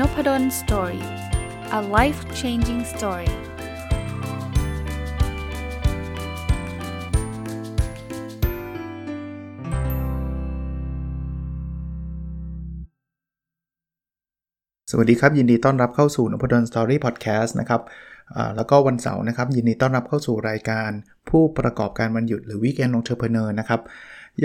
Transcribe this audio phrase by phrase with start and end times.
[0.00, 1.04] Nopadol Story
[1.78, 3.32] a life changing story ส
[14.96, 17.82] วัสดีครับ ยินดีต้อนรับเข้าสู่นพดล Story พอดแคสต์นะครับ
[18.56, 20.90] แล้วก็วันเสาร์นะครับ ยินดีต้อนรับเข้าสู่รายการ
[21.30, 23.80] ผู้ประกอบการวันหยุดหรือ Weekend Entrepreneur นะครับ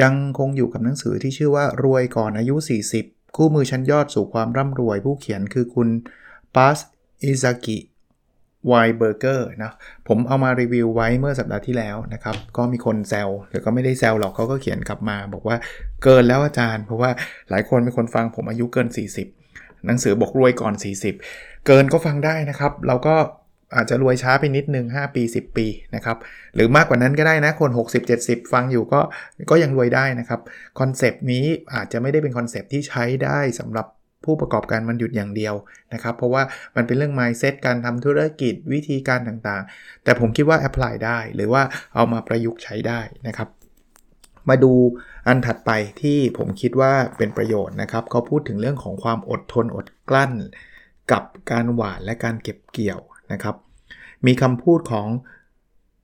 [0.02, 2.55] ยังคงอยู่กับหนังสือที่ชื่อว่ารวยก่อนอายุ
[2.94, 5.88] 40 คู่มือชั้นยอดสู่ความร่ำรวย ผู้เขียนคือคุณ
[6.55, 6.77] ปาส
[7.23, 7.77] อิซากิ
[8.67, 9.72] ไวเบอร์เกอร์นะ
[10.08, 15.58] ผมเอามารีวิวไว้เมื่อสัปดาห์ที่แล้วนะครับ ก็มีคนแซวหรือก็ไม่ได้แซวหรอกเขาก็เขียนกลับมา บอกว่า
[16.03, 17.12] เกินแล้วอาจารย์ เพราะว่า
[17.49, 18.88] หลายคนเป็นคนฟังผมอายุเกิน
[19.38, 20.73] 40 หนังสือบอกรวยก่อน
[21.20, 23.16] 40 เกินก็ฟังได้นะครับ เราก็
[23.75, 26.17] อาจจะรวยช้าไปนิดนึง 5 ปี 10 ปีนะครับ
[26.55, 27.71] หรือมากกว่านั้นก็ได้นะคน
[28.11, 29.02] 60-70 ฟังอยู่ก็
[29.49, 30.41] ก็ยังรวยได้นะครับ
[30.80, 33.88] คอนเซปต์นี้อาจจะไม่ได้เป็นคอนเซปต์ที่ใช้ได้สำหรับ
[34.25, 35.55] ผู้ประกอบการวันหยุดอย่างเดียว
[35.94, 36.44] นะครับ เพราะว่า
[36.75, 41.64] มันเป็นเรื่อง mindset การทำธุรกิจวิธีการต่างๆ แต่ผมคิดว่า apply ได้ หรือว่า
[41.95, 43.49] เอามาประยุกต์ใช้ได้นะครับ
[44.49, 44.73] มาดู
[45.27, 50.33] อันถัดไปที่ผมคิดว่าเป็นประโยชน์นะครับเขาพูดถึงเรื่องของความอดทนอดกลั้น
[51.11, 52.99] กับการหว่านและการเก็บเกี่ยว
[53.33, 53.55] นะครับ
[54.25, 55.07] มีคำพูดของ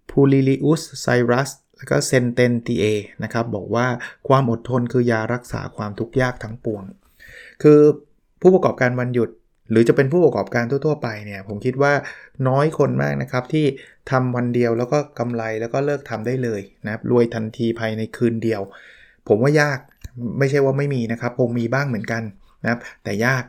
[0.09, 2.85] พูลิลิอุสไซรัสและก็เซนเตนตีเอ
[3.23, 3.87] นะครับ บอกว่า
[4.27, 6.83] ความอดทนคือยารักษาความทุกข์ยากทั้งปวง
[7.63, 7.79] คือ
[8.41, 9.29] ผู้ประกอบการวันหยุด
[9.71, 11.93] หรือจะเป็นผู้ประกอบการทั่ว ๆ ไปเนี่ย ผมคิดว่า
[12.47, 13.65] น้อยคนมากนะครับ ที่
[14.11, 18.61] ทำวันเดียวแล้วก็กำไรแล้วก็เลิกทำได้เลยนะครับรวยทันทีภายในคืนเดียว
[19.27, 19.79] ผมว่ายาก
[20.39, 22.23] ไม่ใช่ว่าไม่มีนะครับคงมีบ้างเหมือนกัน
[22.63, 23.43] นะครับแต่ยาก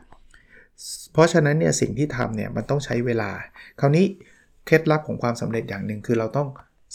[1.13, 3.31] เพราะฉะนั้นเนี่ยสิ่งที่ทำเนี่ยมันต้องใช้เวลา
[3.81, 4.05] คราวนี้
[4.67, 6.49] เคล็ดลับของความสำเร็จอย่างหนึ่งคือเราต้อง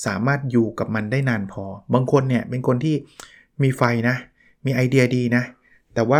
[0.05, 2.95] สามารถอยู่กับมันได้นานพอ บางคนเนี่ยเป็นคนที่
[3.63, 4.15] มีไฟนะ
[4.65, 5.43] มีไอเดียดีนะ
[5.93, 6.19] แต่ว่า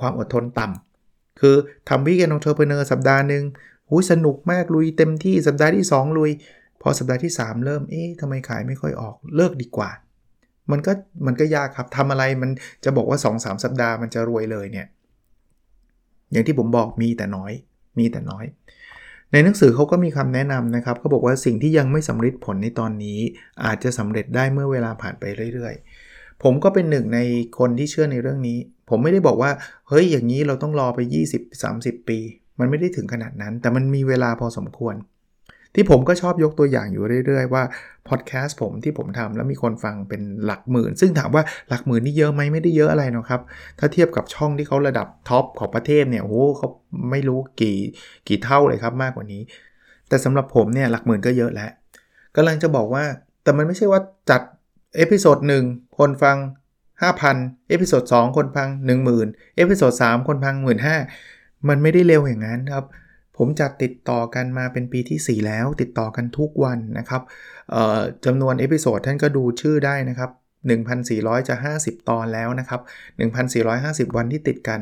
[0.00, 1.56] ความอดทนต่ำคือ
[1.88, 3.44] ทำ Weekend Entrepreneur สัปดาห์หนึ่ง
[3.88, 6.30] โหสนุกมากลุยเต็มที่สัปดาห์ที่ 2 ลุย
[6.82, 9.90] พอสัปดาห์ที่ 3 เริ่ม เอ๊ะทำไมขายไม่ค่อยออกเลิกดีกว่า
[10.70, 10.92] มันก็
[11.26, 12.50] มันก็ยากครับทำอะไรมัน
[12.84, 14.86] จะบอกว่า 2-3 สัปดาห์มันจะรวยเลยเนี่ย
[16.32, 17.52] อย่างที่ผมบอกมีแต่น้อย
[17.98, 18.44] มีแต่น้อย
[19.32, 23.18] ในหนังสือเขาก็มีคำแนะนำนะครับเขาบอกว่าสิ่งที่ยังไม่สำเร็จผลในตอนนี้
[23.64, 25.74] อาจจะสำเร็จได้เมื่อเวลาผ่านไปเรื่อย
[26.08, 27.18] ๆ ผมก็เป็นหนึ่งใน
[27.58, 28.58] คนที่เชื่อในเรื่องนี้
[28.90, 29.50] ผมไม่ได้บอกว่า
[29.88, 31.00] เฮ้ยอย่างนี้เราต้องรอไป
[31.54, 32.18] 20-30 ปี
[32.58, 34.94] มันไม่ได้ถึงขนาดนั้น แต่มันมีเวลาพอสมควร
[35.76, 37.62] ที่ผมก็ชอบยกตัวอย่างอยู่เรื่อยๆ ว่า
[38.08, 43.40] พอดแคสต์ผมที่ผมทำแล้วมีคนฟังเป็นหลักหมื่น ซึ่งถามว่าหลักหมื่นนี่เยอะไหมไม่ได้เยอะอะไรนะครับ
[43.78, 46.68] ถ้าเทียบกับช่องที่เขาระดับท็อปของประเทศเนี่ยโอ้เขา
[47.10, 47.76] ไม่รู้กี่
[48.28, 49.42] กี่เท่าเลยครับมากกว่านี้
[50.08, 51.70] แต่สำหรับผมเนี่ยหลักหมื่นก็เยอะแล้ว
[52.36, 53.04] กำลังจะบอกว่า
[53.42, 54.00] แต่มันไม่ใช่ว่า
[54.30, 54.42] จัด
[54.96, 55.64] episode หนึ่ง
[55.98, 56.36] คนฟัง
[57.02, 58.68] 5,000 episode 2คนฟัง
[59.12, 60.54] 10,000 episode 3คนฟัง
[61.12, 62.84] 15,000มันไม่ได้เร็วอย่างนั้นครับ
[63.38, 67.22] ผมจัดติดต่อกันมาเป็นปีที่ 4 แล้ว ติดต่อกันทุกวันนะครับ
[68.24, 70.30] จำนวน episode ท่านก็ดูชื่อได้นะครับ
[70.90, 72.80] 1,400 จะ 50 ตอนแล้วนะครับ
[73.48, 74.80] 1,450 วันที่ติดกัน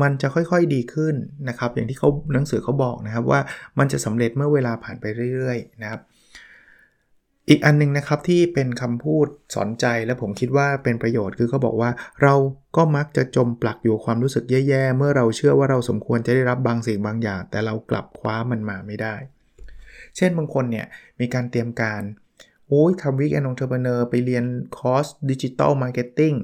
[0.00, 1.14] มันจะค่อยๆดีขึ้น
[1.48, 3.40] นะครับ อย่างที่เขาหนังสือเขาบอกนะครับว่า
[3.78, 6.00] มันจะสำเร็จเมื่อเวลาผ่านไปเรื่อยๆนะครับ
[7.48, 11.90] อีกอันนึงนะครับที่เป็นคำพูดสอนใจและผมคิดว่าเป็นประโยชน์คือเขาบอกว่า
[12.22, 12.34] เรา
[12.76, 19.14] ก็มักจะจมปลักอยู่ความรู้สึกแย่ๆ เมื่อเราเชื่อว่าเราสมควรจะได้รับบางสิ่งบางอย่าง แต่เรากลับคว้ามันมาไม่ได้
[20.16, 20.86] เช่นบางคนเนี่ย
[21.20, 22.02] มีการเตรียมการ
[22.68, 24.44] โอ้ยทำ weekend entrepreneur ไปเรียน
[24.78, 26.34] คอร์ส digital marketing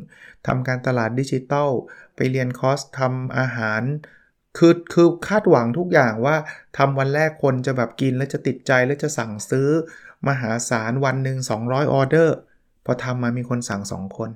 [0.47, 1.71] ทำการตลาดดิจิตอล
[2.17, 3.83] ไปเรียนคอร์สทำอาหาร
[4.59, 6.37] คือคือคาดหวังทุกอย่างว่า
[6.79, 9.69] ทำวันแรกคนจะแบบกินแล้วจะติดใจแล้วจะสั่งซื้อ
[10.29, 12.37] มหาศาลวันหนึ่ง200 ออเดอร์
[12.85, 14.31] พอทำมามีคนสั่ง2คน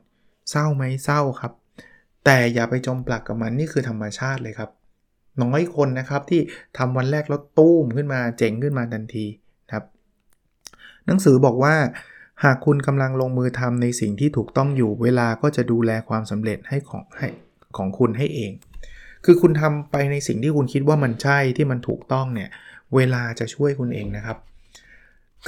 [0.50, 1.52] เศร้าไหมเศร้าครับ
[2.24, 4.70] แต่อย่าไปจมปลักกับมันนี่คือธรรมชาติเลยครับ
[5.42, 6.40] น้อยคนนะครับที่
[6.78, 9.26] ทำวันแรกแล้วตู้มขึ้นมาเจ๋งขึ้นมาทันที
[9.72, 9.84] ครับ
[11.06, 11.74] หนังสือบอกว่า
[12.44, 17.28] หากคุณกำลังลงมือทำในสิ่งที่ถูกต้องอยู่เวลาก็จะดูแลความสำเร็จให้ของให้
[17.76, 18.52] ของคุณให้เอง
[19.24, 22.50] คือคุณทำไปในสิ่งที่คุณคิดว่ามันใช่ที่มันถูกต้องเนี่ย
[22.94, 24.38] เวลาจะช่วยคุณเองนะครับ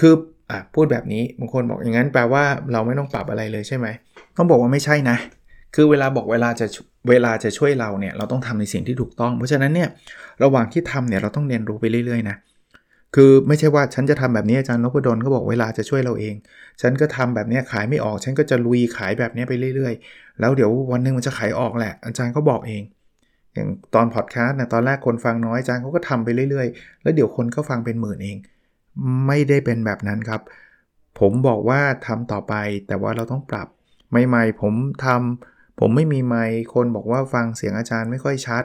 [0.00, 0.12] คือ
[0.50, 3.86] อะพูดแบบนี้บางคนบอกอย่างนั้นแปลว่าเราไม่ต้องปรับอะไรเลยใช่ไหม
[4.36, 5.16] ต้องบอกว่าไม่ใช่นะ
[5.74, 6.66] คือเวลาบอกเวลาจะ
[7.08, 9.88] เวลาจะช่วยเราเนี่ยเราต้องทำในสิ่งที่ถูกต้อง เพราะฉะนั้นเนี่ย
[10.42, 12.36] ระหว่างที่ทำเนี่ยเราต้องเรียนรู้ไปเรื่อยๆนะ
[13.14, 16.34] คือไม่ใช่ว่าฉันจะทำแบบนี้อาจารย์นพดลเขาบอกเวลาจะช่วยเราเอง
[16.80, 22.82] ฉันก็ทำแบบนี้ขายไม่ออก ฉันก็จะลุยขายแบบนี้ไปเรื่อยๆ แล้วเดี๋ยววันนึงมันจะขายออกแหละ อาจารย์เขาบอกเอง
[23.54, 28.36] อย่างตอนพอดแคสต์นะตอนแรกคนฟังน้อยอาจารย์เขาก็ทำไปเรื่อยๆ แล้วเดี๋ยวคนก็ฟังเป็นหมื่นเอง
[29.26, 30.42] ไม่ได้เป็นแบบนั้นครับ
[31.18, 32.54] ผมบอกว่าทำต่อไป
[32.86, 33.68] แต่ว่าเราต้องปรับ
[34.28, 34.74] ใหม่ๆผม
[35.04, 38.64] ทำผมไม่มีไมค์คนบอกว่าฟังเสียงอาจารย์ไม่ค่อยชัด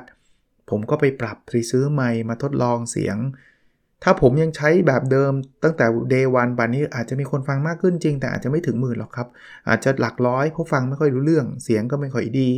[0.69, 3.17] ผมก็ไปปรับไปซื้อไมค์มาทดลองเสียง
[4.03, 5.31] ถ้าผมยังใช้แบบเดิม
[5.63, 9.27] ตั้งแต่ day one บันนี้อาจจะมีคนฟังมากขึ้นจริง แต่อาจจะไม่ถึงหมื่นหรอกครับ
[9.69, 12.49] อาจจะหลักร้อยเพราะฟังไม่ค่อยรู้เรื่อง เสียงก็ไม่ค่อยดี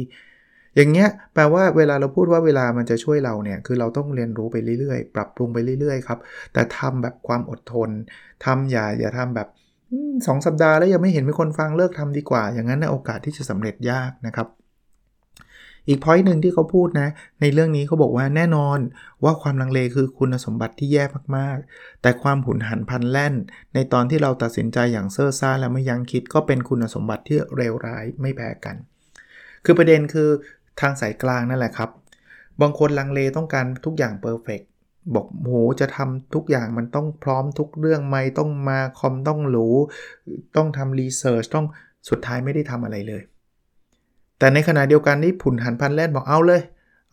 [0.75, 6.19] อย่างเงี้ยแปลว่าเวลาเราพูดว่าเวลามันจะช่วยเราเนี่ยคือเราต้องเรียนรู้ไปเรื่อยๆ ปรับปรุงไปเรื่อยๆครับ
[6.53, 7.89] แต่ทำแบบความอดทน
[8.45, 9.47] ทำอย่าอย่าทำแบบ
[10.27, 14.47] สองสัปดาห์แล้วยังไม่เห็นมีคนฟังเลิกทำดีกว่า อย่างนั้นนะโอกาสที่จะสำเร็จยากนะครับ
[15.87, 17.09] อีกพอยต์หนึ่งที่เขาพูดนะ
[17.41, 18.79] ในเรื่องนี้เขาบอกว่าแน่นอน
[19.23, 21.03] ว่าความลังเลคือคุณสมบัติที่แย่
[21.37, 23.33] มากๆ แต่ความหุนหันพันแล่น
[23.73, 28.75] ในตอนที่เราตัดสินใจอย่างเซ่อซ่าและไม่ยั้งคิดก็เป็นคุณสมบัติที่เร็วร้ายไม่แพ้กัน
[29.65, 30.29] คือประเด็นคือ
[30.79, 31.89] ทางสายกลางนั่นแหละครับ
[32.61, 34.61] บางคนลังเลต้องการทุกอย่างเพอร์เฟก
[35.15, 39.67] บอกโหจะทำทุกอย่างมันต้องพร้อมทุกเรื่องไม่ต้องมาคอมต้องหรู
[40.55, 41.65] ต้องทำรีเสิร์ชต้อง
[42.09, 43.23] สุดท้ายไม่ได้ทำอะไรเลย
[44.39, 46.61] แต่ในขณะเดียวกันนี่ผุนหันพันแล่นบอกเอาเลย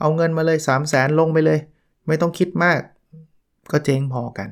[0.00, 1.58] เอาเงินมาเลย 3 0 0แสนลงไปเลย
[2.06, 2.80] ไม่ต้องคิดมาก
[3.72, 4.48] ก็เจ๊งพอกัน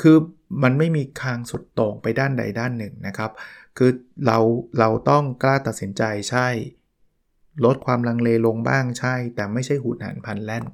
[0.00, 0.16] คือ
[0.62, 3.30] มันไม่มีคางสุดโต่งไปด้านใดด้านหนึ่งนะครับ
[3.78, 3.90] คือ
[4.26, 4.38] เรา
[4.78, 6.48] เราต้องกล้าตัดสินใจใช่
[7.64, 10.64] ลดความลังเลลงบ้างใช่ แต่ไม่ใช่หุนหันพันแล่น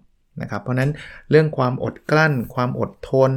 [0.41, 0.91] นะครับ เพราะนั้น
[1.31, 3.33] เรื่องความอดกลั้น ความอดทน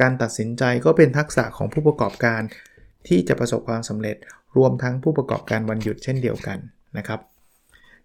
[0.00, 2.40] การตัดสินใจก็เป็นทักษะของผู้ประกอบการ
[3.08, 4.16] ที่จะประสบความสำเร็จ
[4.56, 6.58] รวมทั้งผู้ประกอบการวันหยุดเช่นเดียวกัน
[6.98, 7.20] นะครับ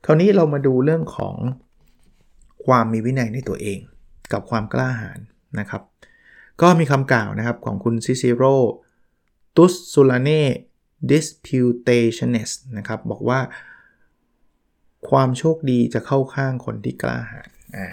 [0.06, 1.36] คราวนี้เรามาดูเรื่องของ
[2.66, 3.80] ความมีวินัยในตัวเอง
[4.34, 5.20] กับความกล้าหาญ
[5.60, 5.82] นะครับ
[6.62, 8.44] ก็มีคำกล่าวนะครับของคุณซิซิโร
[9.58, 10.44] ตุสซูลาเน่
[11.12, 13.40] disputationist นะครับ บอกว่า
[15.10, 17.88] ความโชคดีจะเข้าข้างคนที่กล้าหาญอ่า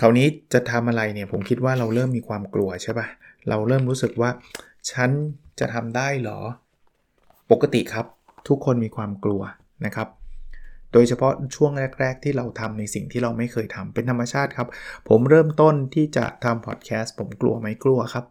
[0.00, 3.06] คราวนี้จะทำอะไรเนี่ยผมคิดว่าเราเริ่มมีความกลัวใช่ปะ่ะ
[3.48, 4.30] เราเริ่มรู้สึกว่า
[4.90, 5.10] ฉัน
[5.60, 6.40] จะทำได้หรอ
[7.50, 8.06] ปกติครับ
[8.48, 9.42] ทุกคนมีความกลัว
[9.86, 10.08] นะครับ
[10.92, 14.68] โดยเฉพาะช่วงแรก ๆ ที่เราทำในสิ่งที่เราไม่เคยทำเป็นธรรมชาติครับ
[15.08, 18.24] ผมเริ่มต้นที่จะทำพอดแคสต์ผมกลัวไหมกลัวครับ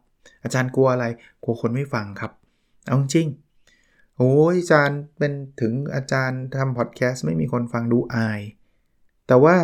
[0.44, 1.06] อาจารย์กลัวอะไร
[1.44, 2.32] กลัวคนไม่ฟังครับ
[2.88, 3.28] เอาจริง
[4.22, 8.42] โอ้ยอาจารย์เป็นถึงอาจารย์ทำพอดแคสต์ไม่มีคนฟังดูอาย
[9.28, 9.56] แต่ว่า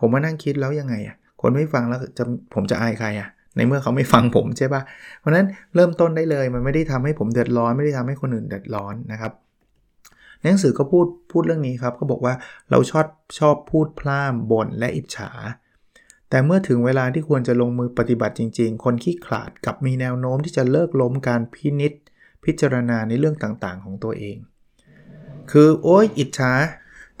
[0.00, 2.24] ผมมานั่งคิดแล้วยังไงอะคนไม่ฟังแล้วจะ
[2.54, 4.82] ผมจะอายใครอะในเมื่อเขาไม่ฟังผมใช่ปะ
[5.20, 9.32] เพราะนั้นเริ่มต้นได้เลยมันไม่ได้ทำให้ผมเดือดร้อน ไม่ได้ทำให้คนอื่นเดือดร้อนนะครับ
[10.42, 12.34] หนังสือก็พูดพูดเรื่องนี้ครับเขาบอกว่า
[12.70, 13.06] เราชอบ
[13.38, 15.30] ชอบพูดพล่ามบ่นและอิจฉา
[16.30, 21.92] แต่เมื่อถึงเวลาที่ควรจะลงมือปฏิบัติจริง ๆ คนขี้ขลาดกับมีแนวโน้มที่จะเลิกล้มการพินิษ
[22.46, 24.36] พิจารณาในเรื่องต่างๆ ของตัวเอง
[25.50, 26.52] คือโอ๊ยอิจฉา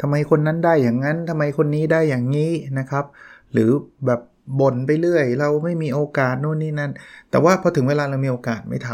[0.00, 3.04] ทำไมคนนั้นได้อย่างนั้นทำไมคนนี้ได้อย่างนี้นะครับ
[3.52, 3.70] หรือ
[4.06, 4.20] แบบ
[4.60, 6.92] บ่นไปเรื่อย เราไม่มีโอกาสโน่นนี่นั่น
[7.30, 8.88] แต่ว่าพอถึงเวลาเรามีโอกาสไม่ท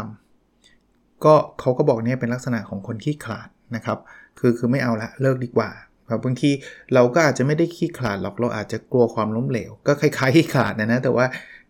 [0.61, 3.97] ำก็เขาก็บอกเนี่ยเป็นลักษณะของคนขี้ขลาดนะครับ
[4.39, 5.69] คือคือไม่เอาละเลิกดีกว่า
[6.07, 6.51] แบบบางที
[6.93, 11.25] เราก็อาจจะไม่ได้ขี้ขลาดหรอกเราอาจจะกลัวความล้มเหลว ก็คล้ายๆขี้ขลาดนะนะแต่ว่า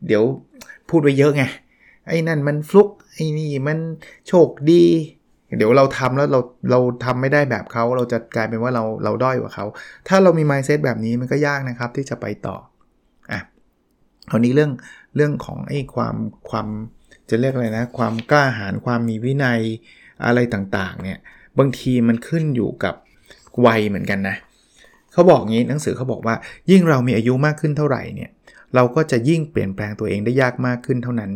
[0.07, 0.23] เดี๋ยว
[0.89, 1.43] พูดไปเยอะไง
[2.07, 3.79] ไอ้นั่นมันฟลุกไอ้นี่มัน
[4.27, 4.85] โชคดี
[5.57, 6.39] เดี๋ยวเราทำแล้วเรา
[6.71, 9.65] เราทำไม่ได้แบบเขาเราจะกลายเป็นว่าเราเราด้อยกว่าเขา
[10.07, 12.55] ถ้าเรามี mindset แบบนี้มันก็ยากนะครับที่จะไปต่อ
[13.31, 13.39] อะ
[14.29, 14.71] คราวนี้เรื่อง
[15.15, 16.15] เรื่องของไอ้ความ
[16.49, 16.67] ความ
[17.29, 19.61] จะเรียกอะไรนะ ความกล้าหาญความมีวินัย
[20.25, 21.19] อะไรต่างๆเนี่ย
[21.59, 22.95] บางทีมันขึ้นอยู่กับ
[23.65, 24.35] วัยเหมือนกันนะ
[25.13, 26.35] เขาบอกงี้หนังสือเขาบอกว่า
[26.71, 28.31] ยิ่งเรามีอายุมากขึ้นเท่าไหร่เนี่ย
[28.75, 31.31] เราก็จะยิ่งเปลี่ยนแปลงตัวเองได้ยากมากขึ้นเท่านั้น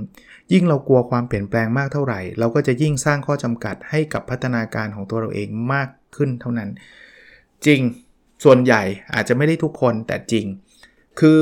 [0.53, 6.69] ยิ่งเรากลัวความเปลี่ยนแปลงมากเท่าไหร่ เราก็จะยิ่งสร้างข้อจำกัดให้กับพัฒนาการของตัวเราเองมากขึ้นเท่านั้น
[7.65, 7.81] จริง
[8.43, 8.81] ส่วนใหญ่
[9.13, 10.45] อาจจะไม่ได้ทุกคนแต่จริง
[11.19, 11.41] คือ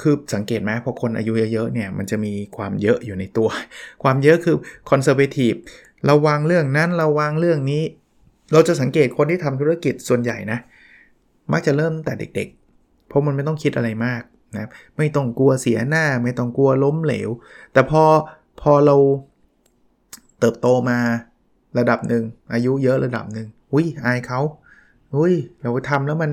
[0.00, 3.48] คือสังเกตไหมพอคนอายุเยอะๆเนี่ยมันจะมีความเยอะอยู่ในตัว
[4.02, 4.56] ความเยอะคือ
[4.90, 5.52] คอนเซอร์เวทีฟ
[6.06, 7.82] เราวางเรื่องนั้นเราวางเรื่องนี้
[8.52, 10.58] เราจะสังเกตคนที่ทำธุรกิจส่วนใหญ่นะ
[11.52, 14.22] มักจะเริ่มแต่เด็กๆ เพราะมันไม่ต้องคิดอะไรมาก
[14.54, 17.30] นะไม่ต้องกลัวเสียหน้า ไม่ต้องกลัวล้มเหลว
[17.72, 18.02] แต่พอ
[18.60, 18.96] พอเรา
[20.40, 20.98] เติบโตมา
[21.78, 24.40] ระดับหนึ่งอายุเยอะระดับหนึ่งอุ้ยอายเขา
[25.16, 26.30] อุ้ยเราทำแล้วมัน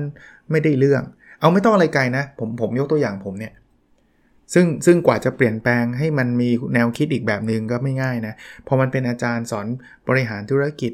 [0.50, 1.02] ไม่ได้เรื่อง
[1.40, 3.52] เอาไม่ต้องอะไรไกลนะ ผมผมยกตัวอย่างผมเนี่ย
[4.54, 8.34] ซึ่งซึ่งกว่าจะเปลี่ยนแปลงให้มันมีแนวคิดอีกแบบหนึ่งก็ไม่ง่ายนะ
[8.66, 9.66] พอมันเป็นอาจารย์สอน
[10.08, 10.92] บริหารธุรกิจ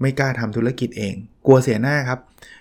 [0.00, 1.14] ไม่กล้าทำธุรกิจเอง
[1.46, 2.18] กลัวเสียหน้าครับ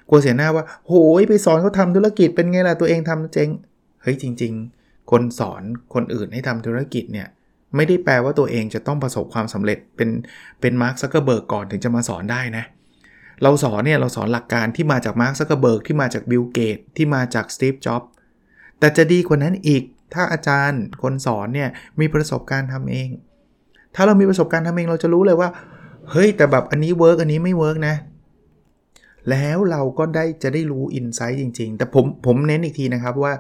[0.10, 3.50] กลัวเสียหน้าว่าโหยไปสอนเขาทาธุรกิจเป็นไงล่ะตัวเองทำเจ๊ง
[4.02, 5.62] เฮ้ยจริง ๆ คนสอน
[5.94, 7.28] คนอื่นให้ทำธุรกิจเนี่ย
[7.76, 10.10] ไม่ได้แปลว่าตัวเองจะต้องประสบความสำเร็จเป็น
[10.62, 12.64] เป็นมาร์คซักเกอร์เบิร์กก่อนถึงจะมาสอนได้นะ
[13.44, 18.04] เราสอนเนี่ยเราสอนหลักการที่มาจากมาร์คซักเกอร์เบิร์กที่มาจากบิลเกตที่มาจากสตีฟจ็อบ
[18.80, 23.10] แต่จะดีกว่านั้นอีกถ้าอาจารย์คนสอนเนี่ยมีประสบการณ์ทำเอง
[23.96, 25.50] ถ้าเรามีประสบการณ์ทำเองเราจะรู้เลยว่า
[26.12, 27.96] เฮ้ย แต่แบบอันนี้ work อันนี้ไม่ work นะ
[29.30, 33.34] แล้วเราก็ได้จะได้รู้ insight จริง ๆ แต่ผมผมเน้นอีกทีนะครับว่า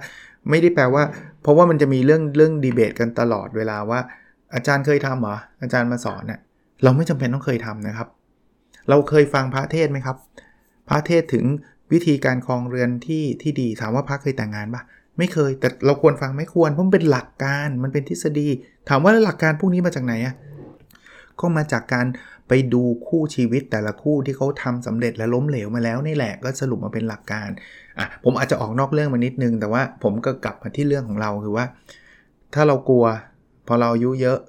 [0.50, 1.03] ไม่ได้แปลว่า
[1.41, 4.00] เพราะว่ามันจะมีเรื่องเรื่องดีเบตกันตลอดเวลาว่า
[4.55, 6.39] อาจารย์เคยทำเหรออาจารย์มาสอนเนะ่ย
[6.84, 8.07] เราไม่จำเป็นต้องเคยทำนะครับ
[8.89, 10.17] เราเคยฟังพระเทศไหมครับ
[10.89, 11.45] พระเทศถึง
[11.91, 14.81] วิธีการครองเรือนที่ที่ดีถามว่าพระเคยแต่งงานปะ
[15.17, 18.48] ไม่เคยแต่เราควรฟังไม่ควรเพราะมันเป็นหลักการมันเป็นทฤษฎี
[18.89, 20.36] ถามว่าหลักการพวกนี้มาจากไหนอะ
[21.42, 22.06] ก็มาจากการ
[22.48, 27.50] ไปดูคู่ชีวิตแต่ละคู่ที่เขาทำสำเร็จและล้มเหลวมาแล้วนี่แหละก็สรุปมาเป็นหลักการ
[28.00, 31.65] อะผมอาจจะออกนอกเรื่องมานิดนึง แต่ว่าผมก็กลับมาที่เรื่องของเราคือว่า
[32.54, 33.06] ถ้าเรากลัว
[33.68, 34.39] พอเราอายุเยอะ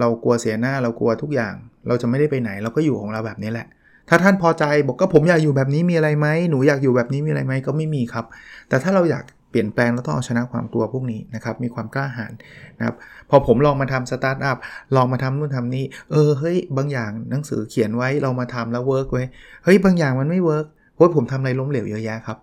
[0.00, 1.54] เรากลัวเสียหน้าเรากลัวทุกอย่าง
[1.86, 3.66] เราจะไม่ได้ไปไหน เราก็อยู่ของเราแบบนี้แหละ
[4.08, 8.24] ถ้าท่านพอใจบอกก็ผมอยากอยู่แบบนี้มีอะไรไหมหนูอยากอยู่แบบนี้มีอะไรไหมก็ไม่มีครับ
[8.68, 9.24] แต่ถ้าเราอยาก
[9.56, 12.32] เปลี่ยนแปลงเราต้องเอาชนะความกลัวพวกนี้นะครับมีความกล้าหาญ
[12.78, 12.96] นะครับ
[13.30, 14.58] พอผมลองมาทำสตาร์ทอัพ
[14.96, 19.24] ลองมาทำนู่นทำนี่เออเฮ้ยบางอย่างหนังสือเขียนไว้เรามาทำแล้ว work เว้ย
[19.64, 22.38] เฮ้ยบางอย่างมันไม่ work เพราะผมทำอะไรล้มเหลวเยอะแยะครับ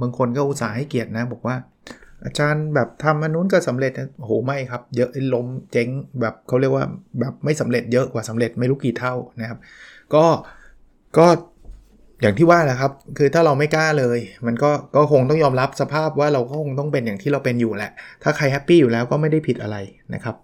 [0.00, 1.56] บางคนก็อุตส่าห์ให้เกียรตินะ บอกว่า
[2.24, 5.88] อาจารย์แบบทำมานู้นก็สำเร็จโอ้โหไม่ครับ เยอะล้มเจ๊ง
[6.20, 6.84] แบบเขาเรียกว่า
[7.20, 9.58] แบบไม่สำเร็จเยอะกว่าสำเร็จไม่รู้กี่เท่านะครับ
[10.14, 10.24] ก็
[11.18, 11.26] ก็
[12.20, 17.90] อย่างที่ว่าแหละครับ คือถ้าเราไม่กล้าเลย มันก็ก็คงต้องยอมรับสภาพว่าเราก็คงต้องเป็นอย่างที่เราเป็นอยู่แหละ
[18.22, 19.76] ถ้าใครแฮปปี้อยู่แล้วก็ไม่ได้ผิดอะไร
[20.14, 20.36] นะครับ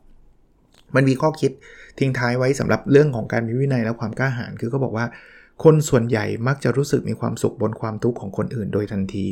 [0.95, 1.53] มันมีข้อคิด
[1.99, 5.07] ทิ้งท้ายไว้สำหรับเรื่องของการมีวินัยและความกล้าหาญคือก็บอกว่า
[5.65, 9.27] คนส่วนใหญ่มักจะรู้สึกมีความสุขบนความทุกข์ของคนอื่นโดยทันที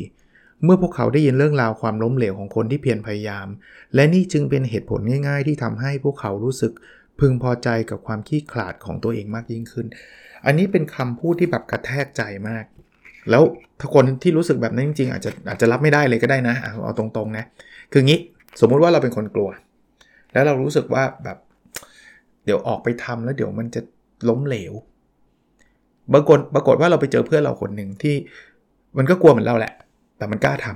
[0.64, 3.46] เมื่อพวกเขาได้ยินเรื่องราวความล้มเหลวของคนที่เพียรพยายาม
[3.94, 6.72] และนี่จึงเป็นเหตุผลง่าย ๆ ที่ทำให้พวกเขารู้สึก
[7.20, 9.86] พึงพอใจกับความขี้ขลาดของตัวเองมากยิ่งขึ้น
[10.46, 12.64] อันนี้เป็นคำพูดที่แบบกระแทกใจมาก
[13.30, 13.42] แล้ว
[13.80, 17.44] ถ้าคนที่รู้สึกแบบนั้นจริงๆ อาจจะอาจจะรับไม่ได้เลยก็ได้นะ เอาตรงๆนะ
[17.92, 18.20] คืองี้
[18.60, 19.50] สมมุติว่าเราเป็นคนกลัว
[20.32, 21.38] แล้วเรารู้สึกว่าแบบ
[22.44, 23.80] เดี๋ยวออกไปทำแล้วเดี๋ยวมันจะ
[24.28, 24.72] ล้มเหลว
[26.12, 28.14] บางคนปรากฏว่าเราไปเจอเพื่อนเราคนหนึ่งที่
[28.98, 29.72] มันก็กลัวเหมือนเราแหละ
[30.18, 30.66] แต่มันกล้าท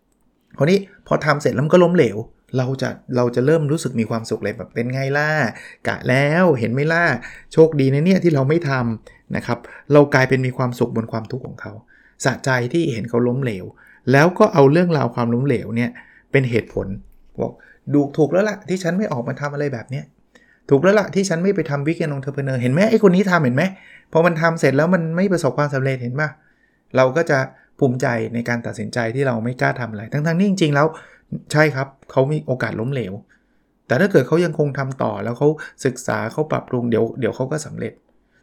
[0.00, 2.16] ำคราวนี้พอทำเสร็จแล้วมันก็ล้มเหลว
[2.56, 5.28] เราจะเราจะเริ่มรู้สึกมีความสุขเลยแบบเป็นไงล่ะ
[5.88, 7.04] กะแล้วเห็นไหมล่ะ
[7.52, 9.58] โชคดีนะเนี่ยที่เราไม่ทำนะครับ
[9.92, 11.72] เรากลายเป็นมีความสุขบนความทุกข์ของเขา
[12.24, 13.64] สะใจที่เห็นเขาล้มเหลว
[14.12, 15.90] แล้วก็เอาเรื่องราวความล้มเหลวเนี่ย
[16.32, 16.86] เป็นเหตุผล
[17.40, 17.52] บอก
[17.92, 20.04] ดูถูกแล้วล่ะที่ฉันไม่ออกมาทำอะไรแบบเนี้ย
[20.68, 23.62] ถูกแล้วล่ะที่ฉันไม่ไปทำ weekend entrepreneur เห็นไหมไอ้คนนี้ทำเห็นไหม
[24.12, 26.28] พอมันทำเสร็จแล้วมันไม่ประสบความสำเร็จเห็นปะ
[26.96, 27.38] เราก็จะ
[27.78, 30.86] ภูมิใจในการตัดสินใจที่เราไม่กล้าทำอะไร ทั้งๆนี่จริงๆแล้ว
[31.52, 33.14] ใช่ครับเขามีโอกาสล้มเหลว
[33.86, 35.48] แต่ถ้าเกิดเขายังคงทำต่อแล้วเขา
[35.84, 37.92] ศึกษาเขาปรับปรุงเดี๋ยวเดี๋ยวเขาก็สำเร็จ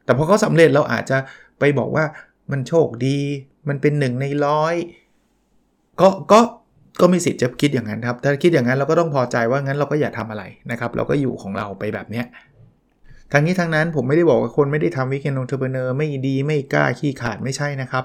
[0.06, 1.18] แต่พอเขาสำเร็จเราอาจจะ
[1.60, 2.06] ไปบอกว่า
[2.52, 3.18] มันโชคดี
[3.70, 4.76] มันเป็นหนึ่งในร้อย
[6.02, 6.40] ก็ก็
[7.02, 12.26] ก็มีสิทธิ์จะคิดอย่างนั้นครับ ถ้าคิดอย่างนั้นเราก็ต้องพอใจว่างั้นเราก็อย่าทำอะไรนะครับ เราก็อยู่ของเราไปแบบเนี้ย
[13.32, 18.04] ทั้งนี้ทั้งนั้นผมไม่ได้บอกว่าคนไม่ได้ทำวิกเกนองเทอร์เบเนอร์ไม่ดีไม่กล้าขี้ขาดไม่ใช่นะครับ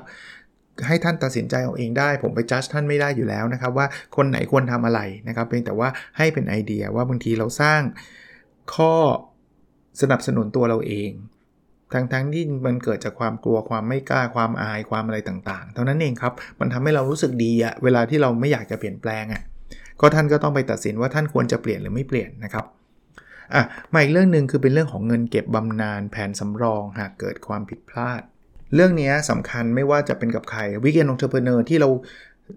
[0.87, 7.81] ให้ท่านตัดสินใจเอาเองได้ ผมไปจัดท่านไม่ได้อยู่แล้วนะครับ ว่าคนไหนควรทำอะไรนะครับเพียงแต่ว่าให้เป็นไอเดียว่าบางทีเราสร้าง
[8.75, 8.95] ข้อ
[10.01, 11.11] สนับสนุนตัวเราเอง
[11.93, 19.43] ทั้งทั้งที่มันเกิดจากความกลัวความไม่กล้าความอายความอะไรต่างๆ เท่านั้นเองครับ มันทำให้เรารู้สึกดีอะเวลาที่เราไม่อยากจะเปลี่ยนแปลงอะ
[20.01, 22.65] ก็ท่านก็ต้องไปตัดสินว่าท่านควรจะเปลี่ยนหรือไม่เปลี่ยนนะครับ
[23.55, 28.23] อะมาอีกเรื่องหนึ่งคือเป็นเรื่องของเงินเก็บบำนาญแผนสำรองหากเกิดความผิดพลาด
[28.75, 31.89] เรื่องนี้สำคัญไม่ว่าจะเป็นกับใคร weekend entrepreneur ที่เรา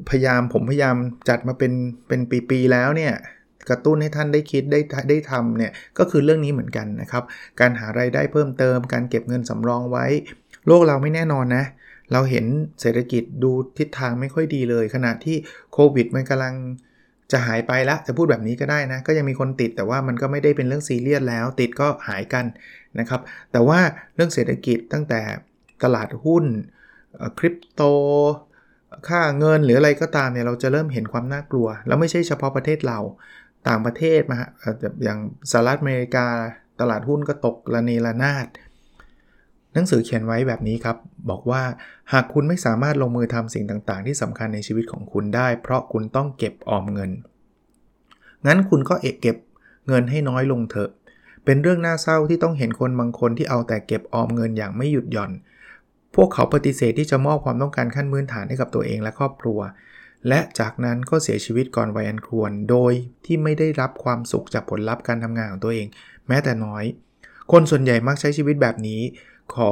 [0.09, 0.95] พยายามผมพยายาม
[1.29, 1.73] จัดมาเป็น
[2.07, 3.13] เป็นปีๆแล้วเนี่ย
[3.69, 4.79] กระตุ้นให้ท่านได้คิดได้
[5.09, 7.23] ได้ทำเนี่ยก็คือเรื่องนี้เหมือนกันนะครับ
[7.59, 10.05] การหาไรายได้เพิ่มเติม การเก็บเงินสำรองไว้
[10.67, 11.65] โลกเราไม่แน่นอนนะ
[12.13, 12.45] เราเห็น
[12.81, 15.37] เศรษฐกิจดูทิศทางไม่ค่อยดีเลย ขณะที่
[15.73, 16.55] โควิดมันกำลัง
[17.31, 22.45] จะหายไปละจะพูดแบบนี้ก็ได้นะ ก็ยังมีคนติดแต่ว่ามันก็ไม่ได้เป็นเรื่องซีเรียสแล้ว ติดก็หายกัน
[22.99, 23.79] นะครับ แต่ว่า
[24.15, 25.21] เรื่องเศรษฐกิจตั้งแต่
[25.83, 26.45] ตลาดหุ้น
[27.37, 27.81] คริปโต
[29.07, 32.99] ค่าเงินหรืออะไรก็ตามเนี่ยเราจะเริ่มเห็นความน่ากลัว แล้วไม่ใช่เฉพาะประเทศเรา
[33.67, 34.39] ต่างประเทศมา
[35.03, 35.19] อย่าง
[35.51, 36.27] สหรัฐอเมริกา
[36.79, 38.47] ตลาดหุ้นก็ตกระเนระนาด
[39.73, 40.97] หนังสือเขียนไว้แบบนี้ครับ
[41.29, 41.63] บอกว่า
[42.13, 47.11] หากคุณไม่สามารถลงมือทำสิ่งต่างๆ ที่สำคัญในชีวิตของคุณได้ เพราะคุณต้องเก็บออมเงิน
[48.45, 49.37] งั้นคุณก็เอกเก็บ
[49.87, 50.89] เงินให้น้อยลงเถอะ
[51.45, 55.31] เป็นเรื่องน่าเศร้าที่ต้องเห็นคนบางคนที่เอาแต่เก็บออมเงินอย่างไม่หยุดหย่อน
[56.15, 59.59] พวกเขาปฏิเสธที่จะมอบความต้องการขั้นพื้นฐานให้กับตัวเองและครอบครัว
[60.27, 62.93] และจากนั้นก็เสียชีวิตก่อนวัยอันควร โดย
[63.25, 65.87] ที่ไม่ได้รับความสุขจากผลลัพธ์การทำงานของตัวเอง
[66.27, 66.83] แม้แต่น้อย
[67.51, 69.01] คนส่วนใหญ่มักใช้ชีวิตแบบนี้
[69.55, 69.69] ขอ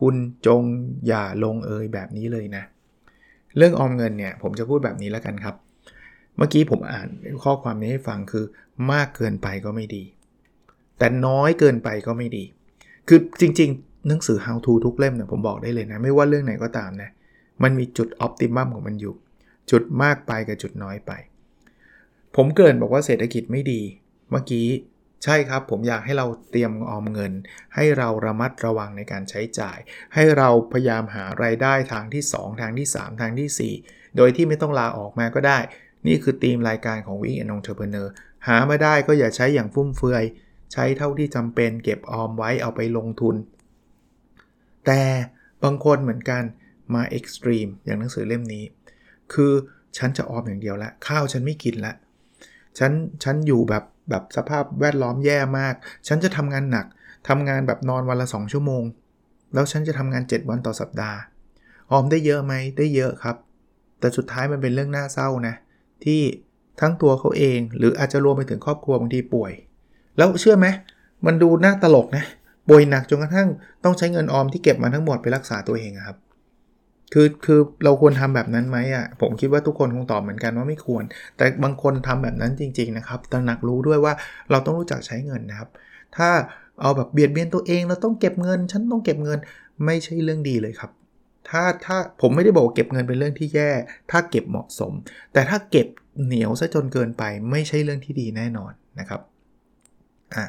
[0.00, 0.62] คุณจง
[1.06, 2.64] อย่าลงเอยแบบนี้เลยนะ
[3.56, 5.54] เรื่องออมเงินเนี่ยผมจะพูดแบบนี้แล้วกันครับ
[6.36, 7.08] เมื่อกี้ผมอ่าน
[7.42, 8.44] ข้อความนี้ให้ฟังคือ
[8.92, 10.04] มากเกินไปก็ไม่ดี
[10.98, 12.44] แต่น้อยเกินไปก็ไม่ดี
[13.08, 13.70] คือจริง
[14.08, 17.10] หนังสือ how to ทุกเล่มเนี่ยผมบอกได้เลยนะ ไม่ว่าเรื่องไหนก็ตามนะ
[17.62, 19.14] มันมีจุดออ t ติมัมของมันอยู่
[19.70, 21.12] จุดมากไปกับจุดน้อยไป
[22.36, 23.80] ผมเกินบอกว่าเศรษฐกิจไม่ดี
[24.30, 24.68] เมื่อกี้
[25.24, 27.32] ใช่ครับ ผมอยากให้เราเตรียมออมเงิน
[27.74, 29.78] ให้เราระมัดระวังในการใช้จ่าย
[30.14, 35.58] ให้เราพยายามหาไรายได้ทางที่ 2 ทางที่ 3 ทางที่ 4 โดยที่ไม่ต้องลาออกมาก็ได้
[36.06, 38.12] นี่คือธีมรายการของวิกแอนนองเทอร์เพเนอร์
[38.46, 40.24] หามาได้ก็อย่าใช้อย่างฟุ่มเฟือย
[40.72, 43.36] ใช้เท่าที่จำเป็นเก็บออมไว้เอาไปลงทุน
[44.86, 45.02] แต่
[45.64, 46.42] บางคนเหมือนกัน
[46.94, 48.64] มาเอ็กซ์ตรีมอย่างหนังสือเล่มนี้
[49.32, 49.52] คือ
[49.98, 51.92] ฉันจะออมอย่างเดียวละ ข้าวฉันไม่กินละ
[52.78, 52.92] ฉัน
[53.24, 55.74] ฉันอยู่แบบแบบสภาพแวดล้อมแย่มาก
[56.08, 56.86] ฉันจะทำงานหนัก
[57.28, 58.82] ทำงานแบบนอนวันละ 2 ชั่วโมง
[59.54, 61.18] แล้วฉันจะทำงาน 7 วันต่อสัปดาห์
[61.90, 63.36] ออมได้เยอะไหมได้เยอะครับ
[64.00, 65.54] แต่สุดท้ายมันเป็นเรื่องน่าเศร้านะ
[66.04, 66.20] ที่
[66.80, 69.52] ทั้งตัวเขาเอง หรืออาจจะรวมไปถึงครอบครัวบางทีป่วย
[70.16, 70.66] แล้วเชื่อไหม
[71.26, 72.24] มันดูน่าตลกนะ
[72.68, 73.48] ป่วยหนักจนกระทั่ง
[73.84, 76.16] ต้องใช้เงินออมที่เก็บมาทั้งหมดไปรักษาตัวเองครับ
[77.12, 81.04] คือคือเราควรทำแบบนั้นไหมอะผมคิดว่าทุกคนคงตอบเหมือนกันว่าไม่ควร
[81.36, 84.12] แต่บางคนทำแบบนั้นจริง ๆ นะครับตระหนักรู้ด้วยว่า
[84.50, 85.68] เราต้องรู้จักใช้เงินนะครับ
[86.16, 86.28] ถ้า
[86.80, 89.38] เอาแบบเบียดเบียนตัวเองเราต้องเก็บเงิน ฉันต้องเก็บเงิน
[89.84, 90.90] ไม่ใช่เรื่องดีเลยครับ
[91.48, 93.70] ถ้าถ้าผมไม่ได้บอกเก็บเงินเป็นเรื่องที่แย่
[94.10, 94.92] ถ้าเก็บเหมาะสม
[95.32, 95.86] แต่ถ้าเก็บ
[96.24, 99.20] เหนียวซะจนเกินไป ไม่ใช่เรื่องที่ดีแน่นอนนะครับ
[100.34, 100.44] อะ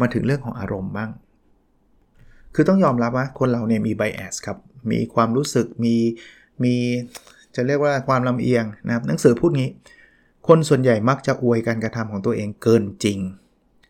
[0.00, 1.10] มาถึงเรื่องของอารมณ์บ้าง
[2.54, 4.58] คือต้องยอมรับว่าคนเราเนี่ยมีไบแอสครับ
[4.90, 5.96] มีความรู้สึก มี
[6.64, 6.74] มี
[7.54, 9.70] จะเรียกว่าความลำเอียงนะครับ หนังสือพูดงี้
[10.48, 13.18] คนส่วนใหญ่มักจะอวยการกระทำของตัวเองเกินจริง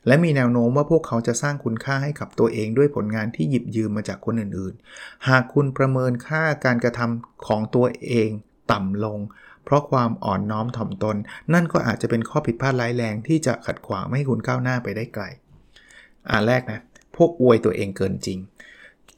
[0.07, 8.31] และมีแนวโน้มว่าพวกเขาจะสร้างคุณค่าให้กับตัวเองด้วยผลงานที่หยิบยืมมาจากคนอื่นๆ หากคุณประเมินค่าการกระทำของตัวเอง
[8.73, 9.19] ต่ำลง
[9.65, 11.17] เพราะความอ่อนน้อมถ่อมตน
[11.55, 15.25] นั่นก็อาจจะเป็นข้อผิดพลาดร้ายแรงที่จะขัดขวางไม่ให้คุณก้าวหน้าไปได้ไกล
[16.31, 16.81] อ่าแรกนะ
[17.23, 18.39] วกอวยตัวเองเกินจริง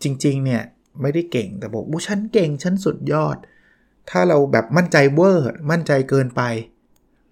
[0.03, 0.63] จริงๆเนี่ย
[1.03, 3.37] ไม่ได้เก่งแต่บอกว่าฉันเก่งฉันสุดยอด
[4.11, 6.43] ถ้าเราแบบมั่นใจเวอร์มั่นใจเกินไป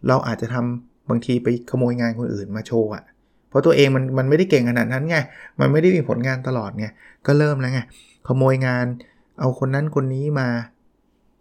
[0.08, 3.04] เราอาจจะทำบางทีไปขโมยงานคนอื่นมาโชว์อะ
[3.48, 5.16] เพราะตัวเองมันมันไม่ได้เก่งขนาดนั้นไง
[5.60, 6.86] มันไม่ได้มีผลงานตลอดไง
[7.26, 7.80] ก็เริ่มแล้วไง
[8.28, 8.86] ขโมยงาน
[9.40, 10.48] เอาคนนั้นคนนี้มา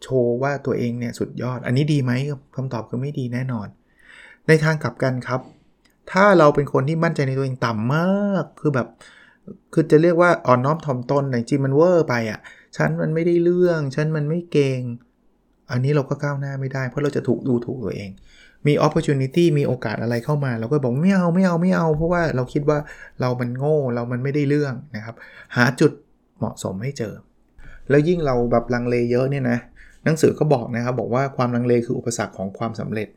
[0.03, 2.11] โชว์ว่าตัวเองเนี่ยสุดยอด อันนี้ดีไหม
[2.55, 3.67] คำตอบคือไม่ดีแน่นอน
[4.47, 5.41] ในทางกลับกันครับ
[6.11, 8.87] ถ้าเราเป็นคนที่มั่นใจในตัวเองต่ำมากคือแบบ
[9.73, 12.39] คือจะเรียกว่าอ่อนน้อมถ่อมตนแต่จริงมันเวอร์ไปอะ่ะ
[12.77, 14.81] ฉันมันไม่ได้เรื่องฉันมันไม่เก่ง
[15.71, 18.09] อันนี้เราก็ก้าวหน้าไม่ได้ เพราะเราจะถูกดูถูกตัวเอง
[18.67, 22.77] มี opportunity มีโอกาสอะไรเข้ามาเราก็บอกไม่เอาไม่เอาไม่เอา เพราะว่าเราคิดว่า
[23.21, 25.15] เรามันโง่เรามันไม่ได้เรื่องนะครับ
[25.55, 25.91] หาจุด
[26.37, 27.13] เหมาะสมให้เจอ
[27.89, 29.57] แล้วยิ่งเราแบบลังเลเยอะเนี่ยนะ
[30.05, 33.09] หนังสือก็บอกนะครับบอกว่าความลังเลคืออุปสรรคของความสำเร็จ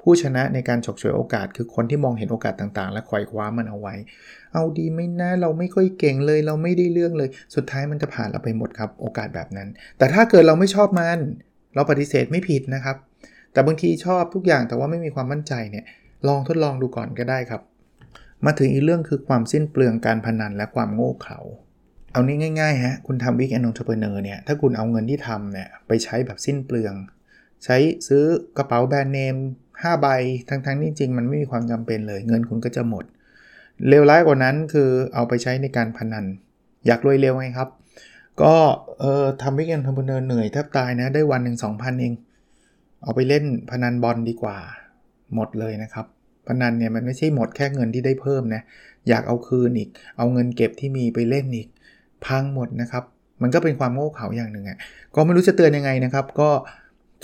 [0.00, 3.94] ผู้ชนะในการฉกฉวยโอกาส คือคนที่มองเห็นโอกาสต่างๆ และควยคว้ามันเอาไว้
[4.56, 11.18] เอาดีไม่นะเราไม่ค่อยเก่งเลย เราไม่ได้เรื่องเลย สุดท้ายมันจะผ่านเราไปหมดครับ โอกาสแบบนั้น แต่ถ้าเกิดเราไม่ชอบมัน
[11.74, 12.96] เราปฏิเสธไม่ผิดนะครับ
[13.52, 15.84] แต่บางทีชอบทุกอย่างแต่ว่าไม่มีความมั่นใจเนี่ย
[16.28, 17.62] ลองทดลองดูก่อนก็ได้ครับ
[18.44, 21.38] มาถึงอีกเรื่องคือความสิ้นเปลืองการพนันและความโง่เขลา
[22.12, 26.94] เอานี้ง่ายๆฮะคุณทำ weekend entrepreneur เนี่ยถ้าคุณเอาเงินที่ทำเนี่ยไปใช้แบบสิ้นเปลือง
[27.64, 27.76] ใช้
[28.08, 28.24] ซื้อ
[28.56, 29.36] กระเป๋าแบรนด์เนม
[29.68, 30.08] 5ใบ
[30.48, 33.04] ทั้งๆที่จริงมันไม่มีความจำเป็นเลย เงินคุณก็จะหมด
[33.88, 36.24] เลวร้ายกว่านั้นคือเอาไปใช้ในการพนัน
[36.86, 37.68] อยากรวยเร็วไงครับ
[38.42, 38.54] ก็
[39.00, 42.12] เออทำ weekend ทำเนินเหนื่อยแทบตายนะได้วันหนึ่งสองพันเอง
[43.02, 44.56] เอาไปเล่นพนันบอลดีกว่า
[45.34, 46.06] หมดเลยนะครับ
[46.46, 48.62] พนันเนี่ยมันไม่ใช่หมดแค่เงินที่ได้เพิ่มนะ
[49.08, 51.68] อยากเอาคืนอีก เอาเงินเก็บที่มีไปเล่นอีก
[52.26, 53.04] พังหมดนะครับ
[53.42, 54.78] มันก็เป็นความโง่เขลาอย่างหนึ่งอะ่ะ
[55.14, 56.50] ก็ไม่รู้จะเตือนยังไงนะครับ ก็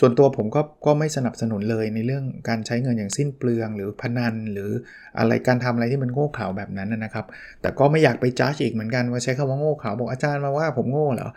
[0.00, 4.70] ส่วนตัวผมก็ก็ไม่สนับสนุนเลยในเรื่องการใช้เงินอย่างสิ้นเปลืองหรือพนัน หรือ
[5.18, 7.26] อะไรการทำอะไรที่มันโง่เขลาแบบนั้นนะครับ
[7.62, 11.30] แต่ก็ไม่อยากไปจ้าอีกเหมือนกันว่าใช้คำว่าโง่เขลาบอกอาจารย์มาว่าผมโง่เหรอ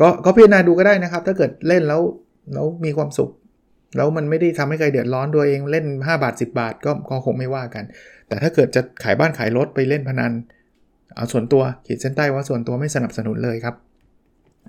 [0.00, 2.00] ก็ก็พิจารณาดูก็ได้นะครับ ถ้าเกิดเล่นแล้ว
[2.54, 3.30] แล้วมีความสุข
[3.96, 7.84] แล้วมันไม่ได้ทำให้ใครเดือดร้อนตัวเองเล่น 5 บาท 10 บาทก็ก็คงไม่ว่ากัน
[8.28, 10.32] แต่ถ้าเกิดจะขายบ้านขายรถไปเล่นพนัน
[11.16, 13.74] เอาส่วนตัวขีดเส้นใต้ว่าส่วนตัวไม่สนับสนุนเลยครับ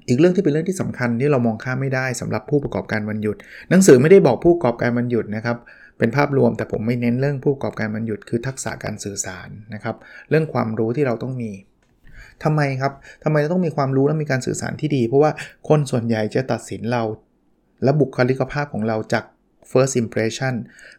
[0.08, 3.36] อีกเรื่องที่เป็นเรื่องที่สำคัญที่เรามองข้ามไม่ได้สำหรับผู้ประกอบการวันหยุด
[3.70, 5.58] หนังสือไม่ได้บอกผู้ประกอบการวันหยุดนะครับ
[6.00, 9.96] เป็นภาพรวมแต่ผมไม่เน้นเรื่องผู้ประกอบการวันหยุดคือทักษะการสื่อสารนะครับ
[10.30, 11.52] เรื่องความรู้ที่เราต้องมี
[12.44, 15.32] ทำไมครับทำไมเราต้องมีความรู้และมีการสื่อสารที่ดี เพราะว่า
[15.70, 17.04] คนส่วนใหญ่จะตัดสินเรา
[17.84, 19.24] และบุคลิกภาพของเราจาก
[19.72, 20.54] first impression